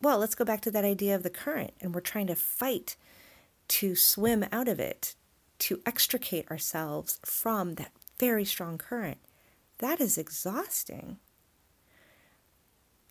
Well, 0.00 0.18
let's 0.18 0.34
go 0.34 0.44
back 0.44 0.60
to 0.62 0.70
that 0.72 0.84
idea 0.84 1.14
of 1.14 1.22
the 1.22 1.30
current, 1.30 1.74
and 1.80 1.94
we're 1.94 2.00
trying 2.00 2.26
to 2.26 2.34
fight 2.34 2.96
to 3.68 3.94
swim 3.94 4.44
out 4.50 4.66
of 4.66 4.80
it, 4.80 5.14
to 5.60 5.80
extricate 5.86 6.50
ourselves 6.50 7.20
from 7.24 7.74
that 7.74 7.92
very 8.18 8.44
strong 8.44 8.76
current. 8.76 9.18
That 9.82 10.00
is 10.00 10.16
exhausting. 10.16 11.18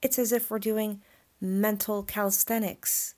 It's 0.02 0.18
as 0.18 0.32
if 0.32 0.50
we're 0.50 0.58
doing 0.58 1.02
mental 1.42 2.02
calisthenics. 2.02 3.14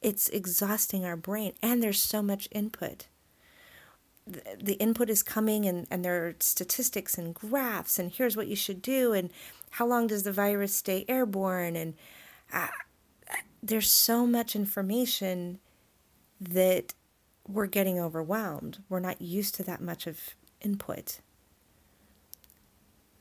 It's 0.00 0.30
exhausting 0.30 1.04
our 1.04 1.16
brain, 1.18 1.52
and 1.62 1.82
there's 1.82 2.02
so 2.02 2.22
much 2.22 2.48
input. 2.50 3.08
the 4.26 4.74
input 4.80 5.10
is 5.10 5.22
coming 5.22 5.66
and, 5.66 5.86
and 5.90 6.02
there 6.02 6.26
are 6.26 6.34
statistics 6.40 7.16
and 7.16 7.32
graphs 7.32 7.96
and 7.96 8.10
here's 8.10 8.36
what 8.36 8.48
you 8.48 8.56
should 8.56 8.82
do 8.82 9.12
and 9.12 9.30
how 9.70 9.86
long 9.86 10.08
does 10.08 10.24
the 10.24 10.32
virus 10.32 10.74
stay 10.74 11.04
airborne 11.08 11.76
and 11.76 11.94
uh, 12.52 12.66
there's 13.62 13.88
so 13.88 14.26
much 14.26 14.56
information 14.56 15.60
that 16.40 16.92
we're 17.46 17.68
getting 17.68 18.00
overwhelmed 18.00 18.82
we're 18.88 18.98
not 18.98 19.22
used 19.22 19.54
to 19.54 19.62
that 19.62 19.80
much 19.80 20.08
of 20.08 20.34
input 20.60 21.20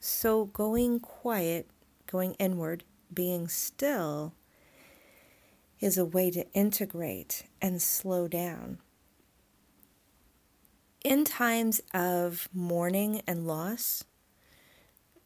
so 0.05 0.45
going 0.45 0.99
quiet 0.99 1.67
going 2.05 2.33
inward 2.35 2.83
being 3.13 3.47
still 3.47 4.33
is 5.79 5.97
a 5.97 6.05
way 6.05 6.29
to 6.29 6.49
integrate 6.53 7.43
and 7.61 7.81
slow 7.81 8.27
down 8.27 8.77
in 11.05 11.23
times 11.23 11.81
of 11.93 12.49
mourning 12.51 13.21
and 13.27 13.45
loss, 13.45 14.03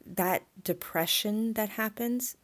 that 0.05 0.43
depression 0.61 1.53
that 1.53 1.69
happens, 1.69 2.35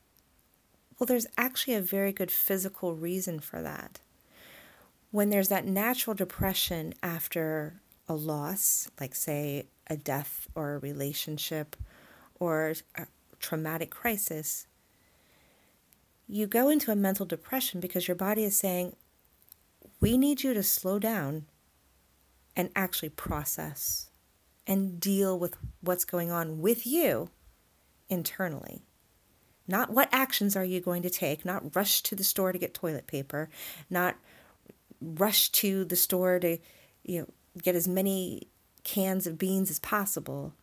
well, 0.98 1.06
there's 1.06 1.27
actually 1.38 1.74
a 1.74 1.82
very 1.82 2.13
good 2.13 2.32
physical 2.32 2.96
reason 2.96 3.42
for 3.42 3.62
that. 3.62 4.00
When 5.12 5.32
there's 5.32 5.50
that 5.50 5.65
natural 5.65 6.13
depression 6.13 6.94
after 7.04 7.82
a 8.08 8.13
loss, 8.13 8.89
like, 9.01 9.13
say, 9.13 9.68
a 9.88 9.98
death 9.98 10.48
or 10.56 10.75
a 10.75 10.80
relationship 10.80 11.75
or 12.39 12.74
a 12.96 13.08
traumatic 13.39 13.92
crisis, 13.92 14.68
you 16.27 16.48
go 16.48 16.70
into 16.70 16.92
a 16.92 16.96
mental 16.96 17.25
depression 17.25 17.80
because 17.80 18.08
your 18.08 18.15
body 18.15 18.44
is 18.44 18.58
saying, 18.58 18.96
We 20.00 20.18
need 20.18 20.44
you 20.44 20.54
to 20.54 20.63
slow 20.63 21.00
down 21.00 21.46
and 22.56 22.70
actually 22.75 23.10
process 23.10 24.10
and 24.65 25.00
deal 25.00 25.38
with 25.38 25.56
what's 25.82 26.06
going 26.06 26.32
on 26.32 26.60
with 26.60 26.88
you 26.88 27.30
internally. 28.10 28.82
Not 29.68 29.92
what 29.92 30.10
actions 30.12 30.56
are 30.56 30.65
you 30.65 30.80
going 30.80 31.01
to 31.04 31.10
take, 31.10 31.44
not 31.44 31.75
rush 31.75 32.01
to 32.04 32.15
the 32.15 32.24
store 32.24 32.51
to 32.51 32.60
get 32.60 32.74
toilet 32.74 33.08
paper, 33.08 33.50
not 33.89 34.15
rush 35.01 35.50
to 35.50 35.86
the 35.86 35.96
store 35.96 36.39
to 36.39 36.58
you 37.04 37.22
know 37.22 37.27
get 37.62 37.75
as 37.75 37.88
many 37.88 38.48
cans 38.84 39.27
of 39.27 39.38
beans 39.38 39.70
as 39.70 39.80
possible. 39.80 40.54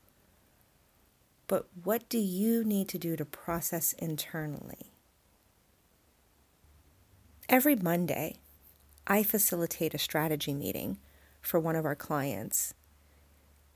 But 1.46 1.66
what 1.82 2.08
do 2.08 2.18
you 2.18 2.64
need 2.64 2.88
to 2.88 2.98
do 2.98 3.16
to 3.16 3.24
process 3.24 3.92
internally? 3.94 4.92
Every 7.48 7.76
Monday, 7.76 8.36
I 9.06 9.22
facilitate 9.22 9.94
a 9.94 9.98
strategy 9.98 10.54
meeting 10.54 10.98
for 11.40 11.58
one 11.60 11.76
of 11.76 11.84
our 11.84 11.96
clients. 11.96 12.74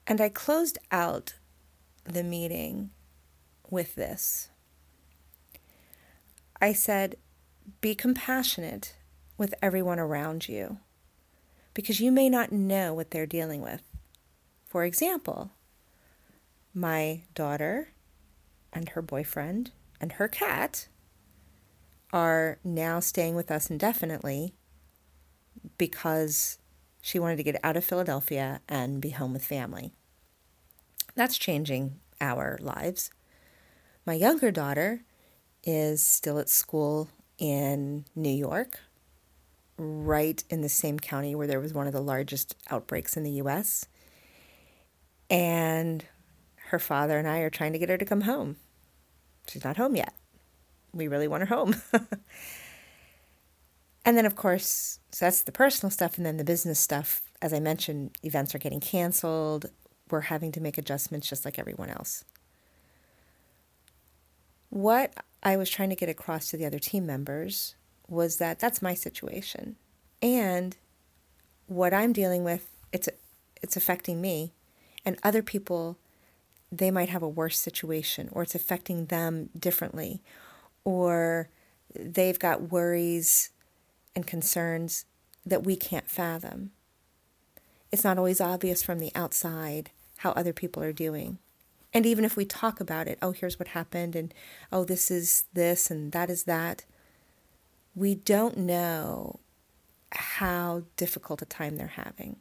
And 0.06 0.20
I 0.20 0.28
closed 0.28 0.78
out 0.90 1.34
the 2.04 2.22
meeting 2.22 2.90
with 3.68 3.96
this. 3.96 4.48
I 6.60 6.72
said, 6.72 7.16
Be 7.80 7.94
compassionate 7.94 8.96
with 9.36 9.54
everyone 9.60 9.98
around 9.98 10.48
you 10.48 10.78
because 11.74 12.00
you 12.00 12.10
may 12.10 12.30
not 12.30 12.52
know 12.52 12.94
what 12.94 13.10
they're 13.10 13.26
dealing 13.26 13.60
with. 13.60 13.82
For 14.64 14.84
example, 14.84 15.50
my 16.76 17.22
daughter 17.34 17.88
and 18.70 18.90
her 18.90 19.00
boyfriend 19.00 19.70
and 19.98 20.12
her 20.12 20.28
cat 20.28 20.88
are 22.12 22.58
now 22.62 23.00
staying 23.00 23.34
with 23.34 23.50
us 23.50 23.70
indefinitely 23.70 24.52
because 25.78 26.58
she 27.00 27.18
wanted 27.18 27.36
to 27.36 27.42
get 27.42 27.58
out 27.64 27.78
of 27.78 27.84
Philadelphia 27.84 28.60
and 28.68 29.00
be 29.00 29.10
home 29.10 29.32
with 29.32 29.44
family. 29.44 29.92
That's 31.14 31.38
changing 31.38 31.98
our 32.20 32.58
lives. 32.60 33.10
My 34.04 34.12
younger 34.12 34.50
daughter 34.50 35.00
is 35.64 36.02
still 36.02 36.38
at 36.38 36.50
school 36.50 37.08
in 37.38 38.04
New 38.14 38.28
York, 38.28 38.80
right 39.78 40.44
in 40.50 40.60
the 40.60 40.68
same 40.68 40.98
county 40.98 41.34
where 41.34 41.46
there 41.46 41.60
was 41.60 41.72
one 41.72 41.86
of 41.86 41.94
the 41.94 42.02
largest 42.02 42.54
outbreaks 42.70 43.16
in 43.16 43.22
the 43.22 43.32
US. 43.42 43.86
And 45.30 46.04
her 46.66 46.78
father 46.78 47.18
and 47.18 47.28
I 47.28 47.38
are 47.40 47.50
trying 47.50 47.72
to 47.72 47.78
get 47.78 47.88
her 47.88 47.98
to 47.98 48.04
come 48.04 48.22
home. 48.22 48.56
She's 49.48 49.64
not 49.64 49.76
home 49.76 49.96
yet. 49.96 50.14
We 50.92 51.08
really 51.08 51.28
want 51.28 51.46
her 51.48 51.54
home. 51.54 51.76
And 54.06 54.16
then, 54.16 54.24
of 54.24 54.36
course, 54.36 55.00
so 55.10 55.26
that's 55.26 55.42
the 55.42 55.50
personal 55.50 55.90
stuff. 55.90 56.16
And 56.16 56.24
then 56.24 56.36
the 56.36 56.44
business 56.44 56.78
stuff, 56.78 57.22
as 57.42 57.52
I 57.52 57.58
mentioned, 57.58 58.12
events 58.22 58.54
are 58.54 58.58
getting 58.58 58.78
canceled. 58.78 59.66
We're 60.08 60.20
having 60.20 60.52
to 60.52 60.60
make 60.60 60.78
adjustments 60.78 61.28
just 61.28 61.44
like 61.44 61.58
everyone 61.58 61.90
else. 61.90 62.24
What 64.70 65.12
I 65.42 65.56
was 65.56 65.68
trying 65.68 65.90
to 65.90 65.96
get 65.96 66.08
across 66.08 66.48
to 66.50 66.56
the 66.56 66.66
other 66.66 66.78
team 66.78 67.04
members 67.04 67.74
was 68.06 68.36
that 68.36 68.60
that's 68.60 68.80
my 68.80 68.94
situation. 68.94 69.74
And 70.22 70.76
what 71.66 71.92
I'm 71.92 72.12
dealing 72.12 72.44
with, 72.44 72.70
it's, 72.92 73.08
it's 73.60 73.76
affecting 73.76 74.20
me. 74.20 74.52
And 75.04 75.18
other 75.24 75.42
people, 75.42 75.98
they 76.72 76.90
might 76.90 77.08
have 77.08 77.22
a 77.22 77.28
worse 77.28 77.58
situation, 77.58 78.28
or 78.32 78.42
it's 78.42 78.54
affecting 78.54 79.06
them 79.06 79.50
differently, 79.58 80.22
or 80.84 81.48
they've 81.94 82.38
got 82.38 82.70
worries 82.70 83.50
and 84.14 84.26
concerns 84.26 85.04
that 85.44 85.64
we 85.64 85.76
can't 85.76 86.10
fathom. 86.10 86.72
It's 87.92 88.04
not 88.04 88.18
always 88.18 88.40
obvious 88.40 88.82
from 88.82 88.98
the 88.98 89.12
outside 89.14 89.90
how 90.18 90.32
other 90.32 90.52
people 90.52 90.82
are 90.82 90.92
doing. 90.92 91.38
And 91.94 92.04
even 92.04 92.24
if 92.24 92.36
we 92.36 92.44
talk 92.44 92.80
about 92.80 93.06
it, 93.06 93.18
oh, 93.22 93.32
here's 93.32 93.58
what 93.58 93.68
happened, 93.68 94.16
and 94.16 94.34
oh, 94.72 94.84
this 94.84 95.10
is 95.10 95.44
this, 95.54 95.90
and 95.90 96.12
that 96.12 96.28
is 96.28 96.44
that, 96.44 96.84
we 97.94 98.14
don't 98.14 98.58
know 98.58 99.40
how 100.12 100.82
difficult 100.96 101.42
a 101.42 101.46
time 101.46 101.76
they're 101.76 101.86
having. 101.86 102.36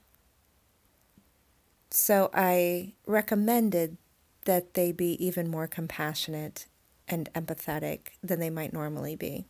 So 1.90 2.30
I 2.34 2.94
recommended 3.06 3.98
that 4.46 4.74
they 4.74 4.92
be 4.92 5.24
even 5.24 5.50
more 5.50 5.68
compassionate 5.68 6.68
and 7.08 7.32
empathetic 7.34 8.08
than 8.24 8.40
they 8.40 8.50
might 8.50 8.74
normally 8.74 9.16
be. 9.16 9.46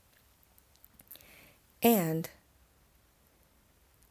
And 1.82 2.30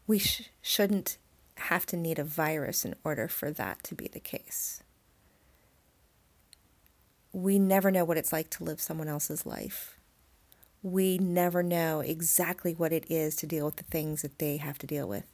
we 0.06 0.18
sh- 0.18 0.50
shouldn't 0.62 1.18
have 1.56 1.86
to 1.86 1.96
need 1.96 2.18
a 2.18 2.24
virus 2.24 2.84
in 2.84 2.94
order 3.04 3.28
for 3.28 3.50
that 3.50 3.82
to 3.84 3.94
be 3.94 4.08
the 4.08 4.20
case. 4.20 4.82
We 7.32 7.58
never 7.58 7.90
know 7.90 8.04
what 8.04 8.16
it's 8.16 8.32
like 8.32 8.50
to 8.50 8.64
live 8.64 8.80
someone 8.80 9.08
else's 9.08 9.44
life. 9.44 9.98
We 10.82 11.18
never 11.18 11.62
know 11.62 12.00
exactly 12.00 12.74
what 12.74 12.92
it 12.92 13.10
is 13.10 13.34
to 13.36 13.46
deal 13.46 13.64
with 13.64 13.76
the 13.76 13.84
things 13.84 14.22
that 14.22 14.38
they 14.38 14.58
have 14.58 14.78
to 14.78 14.86
deal 14.86 15.08
with. 15.08 15.24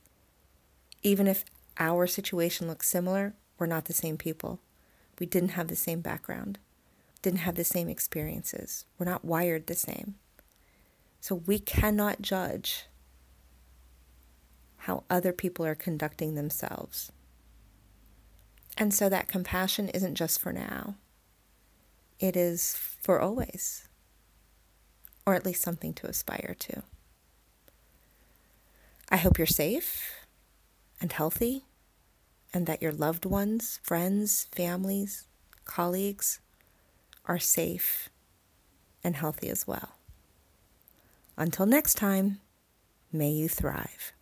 Even 1.03 1.27
if 1.27 1.45
our 1.79 2.07
situation 2.07 2.69
looks 2.69 2.89
similar, 2.89 3.35
we're 3.59 3.67
not 3.67 3.87
the 3.87 3.93
same 3.93 4.17
people. 4.17 4.61
We 5.21 5.27
didn't 5.27 5.51
have 5.51 5.69
the 5.69 5.77
same 5.77 6.01
background, 6.01 6.59
didn't 7.23 7.41
have 7.41 7.55
the 7.55 7.63
same 7.63 7.89
experiences. 7.89 8.87
We're 8.99 9.07
not 9.07 9.25
wired 9.25 9.69
the 9.69 9.77
same. 9.77 10.17
So 11.21 11.37
we 11.37 11.61
cannot 11.61 12.23
judge 12.23 12.87
how 14.79 15.05
other 15.11 15.33
people 15.33 15.65
are 15.67 15.75
conducting 15.75 16.35
themselves. 16.35 17.13
And 18.79 18.95
so 18.95 19.11
that 19.11 19.29
compassion 19.29 19.91
isn't 19.91 20.15
just 20.15 20.41
for 20.41 20.53
now, 20.53 20.97
it 22.19 22.35
is 22.35 22.75
for 23.01 23.21
always, 23.21 23.89
or 25.27 25.35
at 25.35 25.45
least 25.45 25.63
something 25.63 25.93
to 25.95 26.07
aspire 26.07 26.57
to. 26.61 26.83
I 29.11 29.19
hope 29.19 29.37
you're 29.37 29.47
safe 29.47 30.13
and 31.01 31.13
healthy, 31.13 31.65
and 32.53 32.67
that 32.67 32.83
your 32.83 32.93
loved 32.93 33.25
ones, 33.25 33.79
friends, 33.83 34.47
families, 34.53 35.27
colleagues 35.65 36.41
are 37.27 37.39
safe 37.39 38.09
and 39.05 39.17
healthy 39.17 39.49
as 39.49 39.67
well. 39.67 39.97
Until 41.37 41.67
next 41.67 41.95
time, 41.95 42.41
may 43.13 43.31
you 43.31 43.49
thrive. 43.49 44.13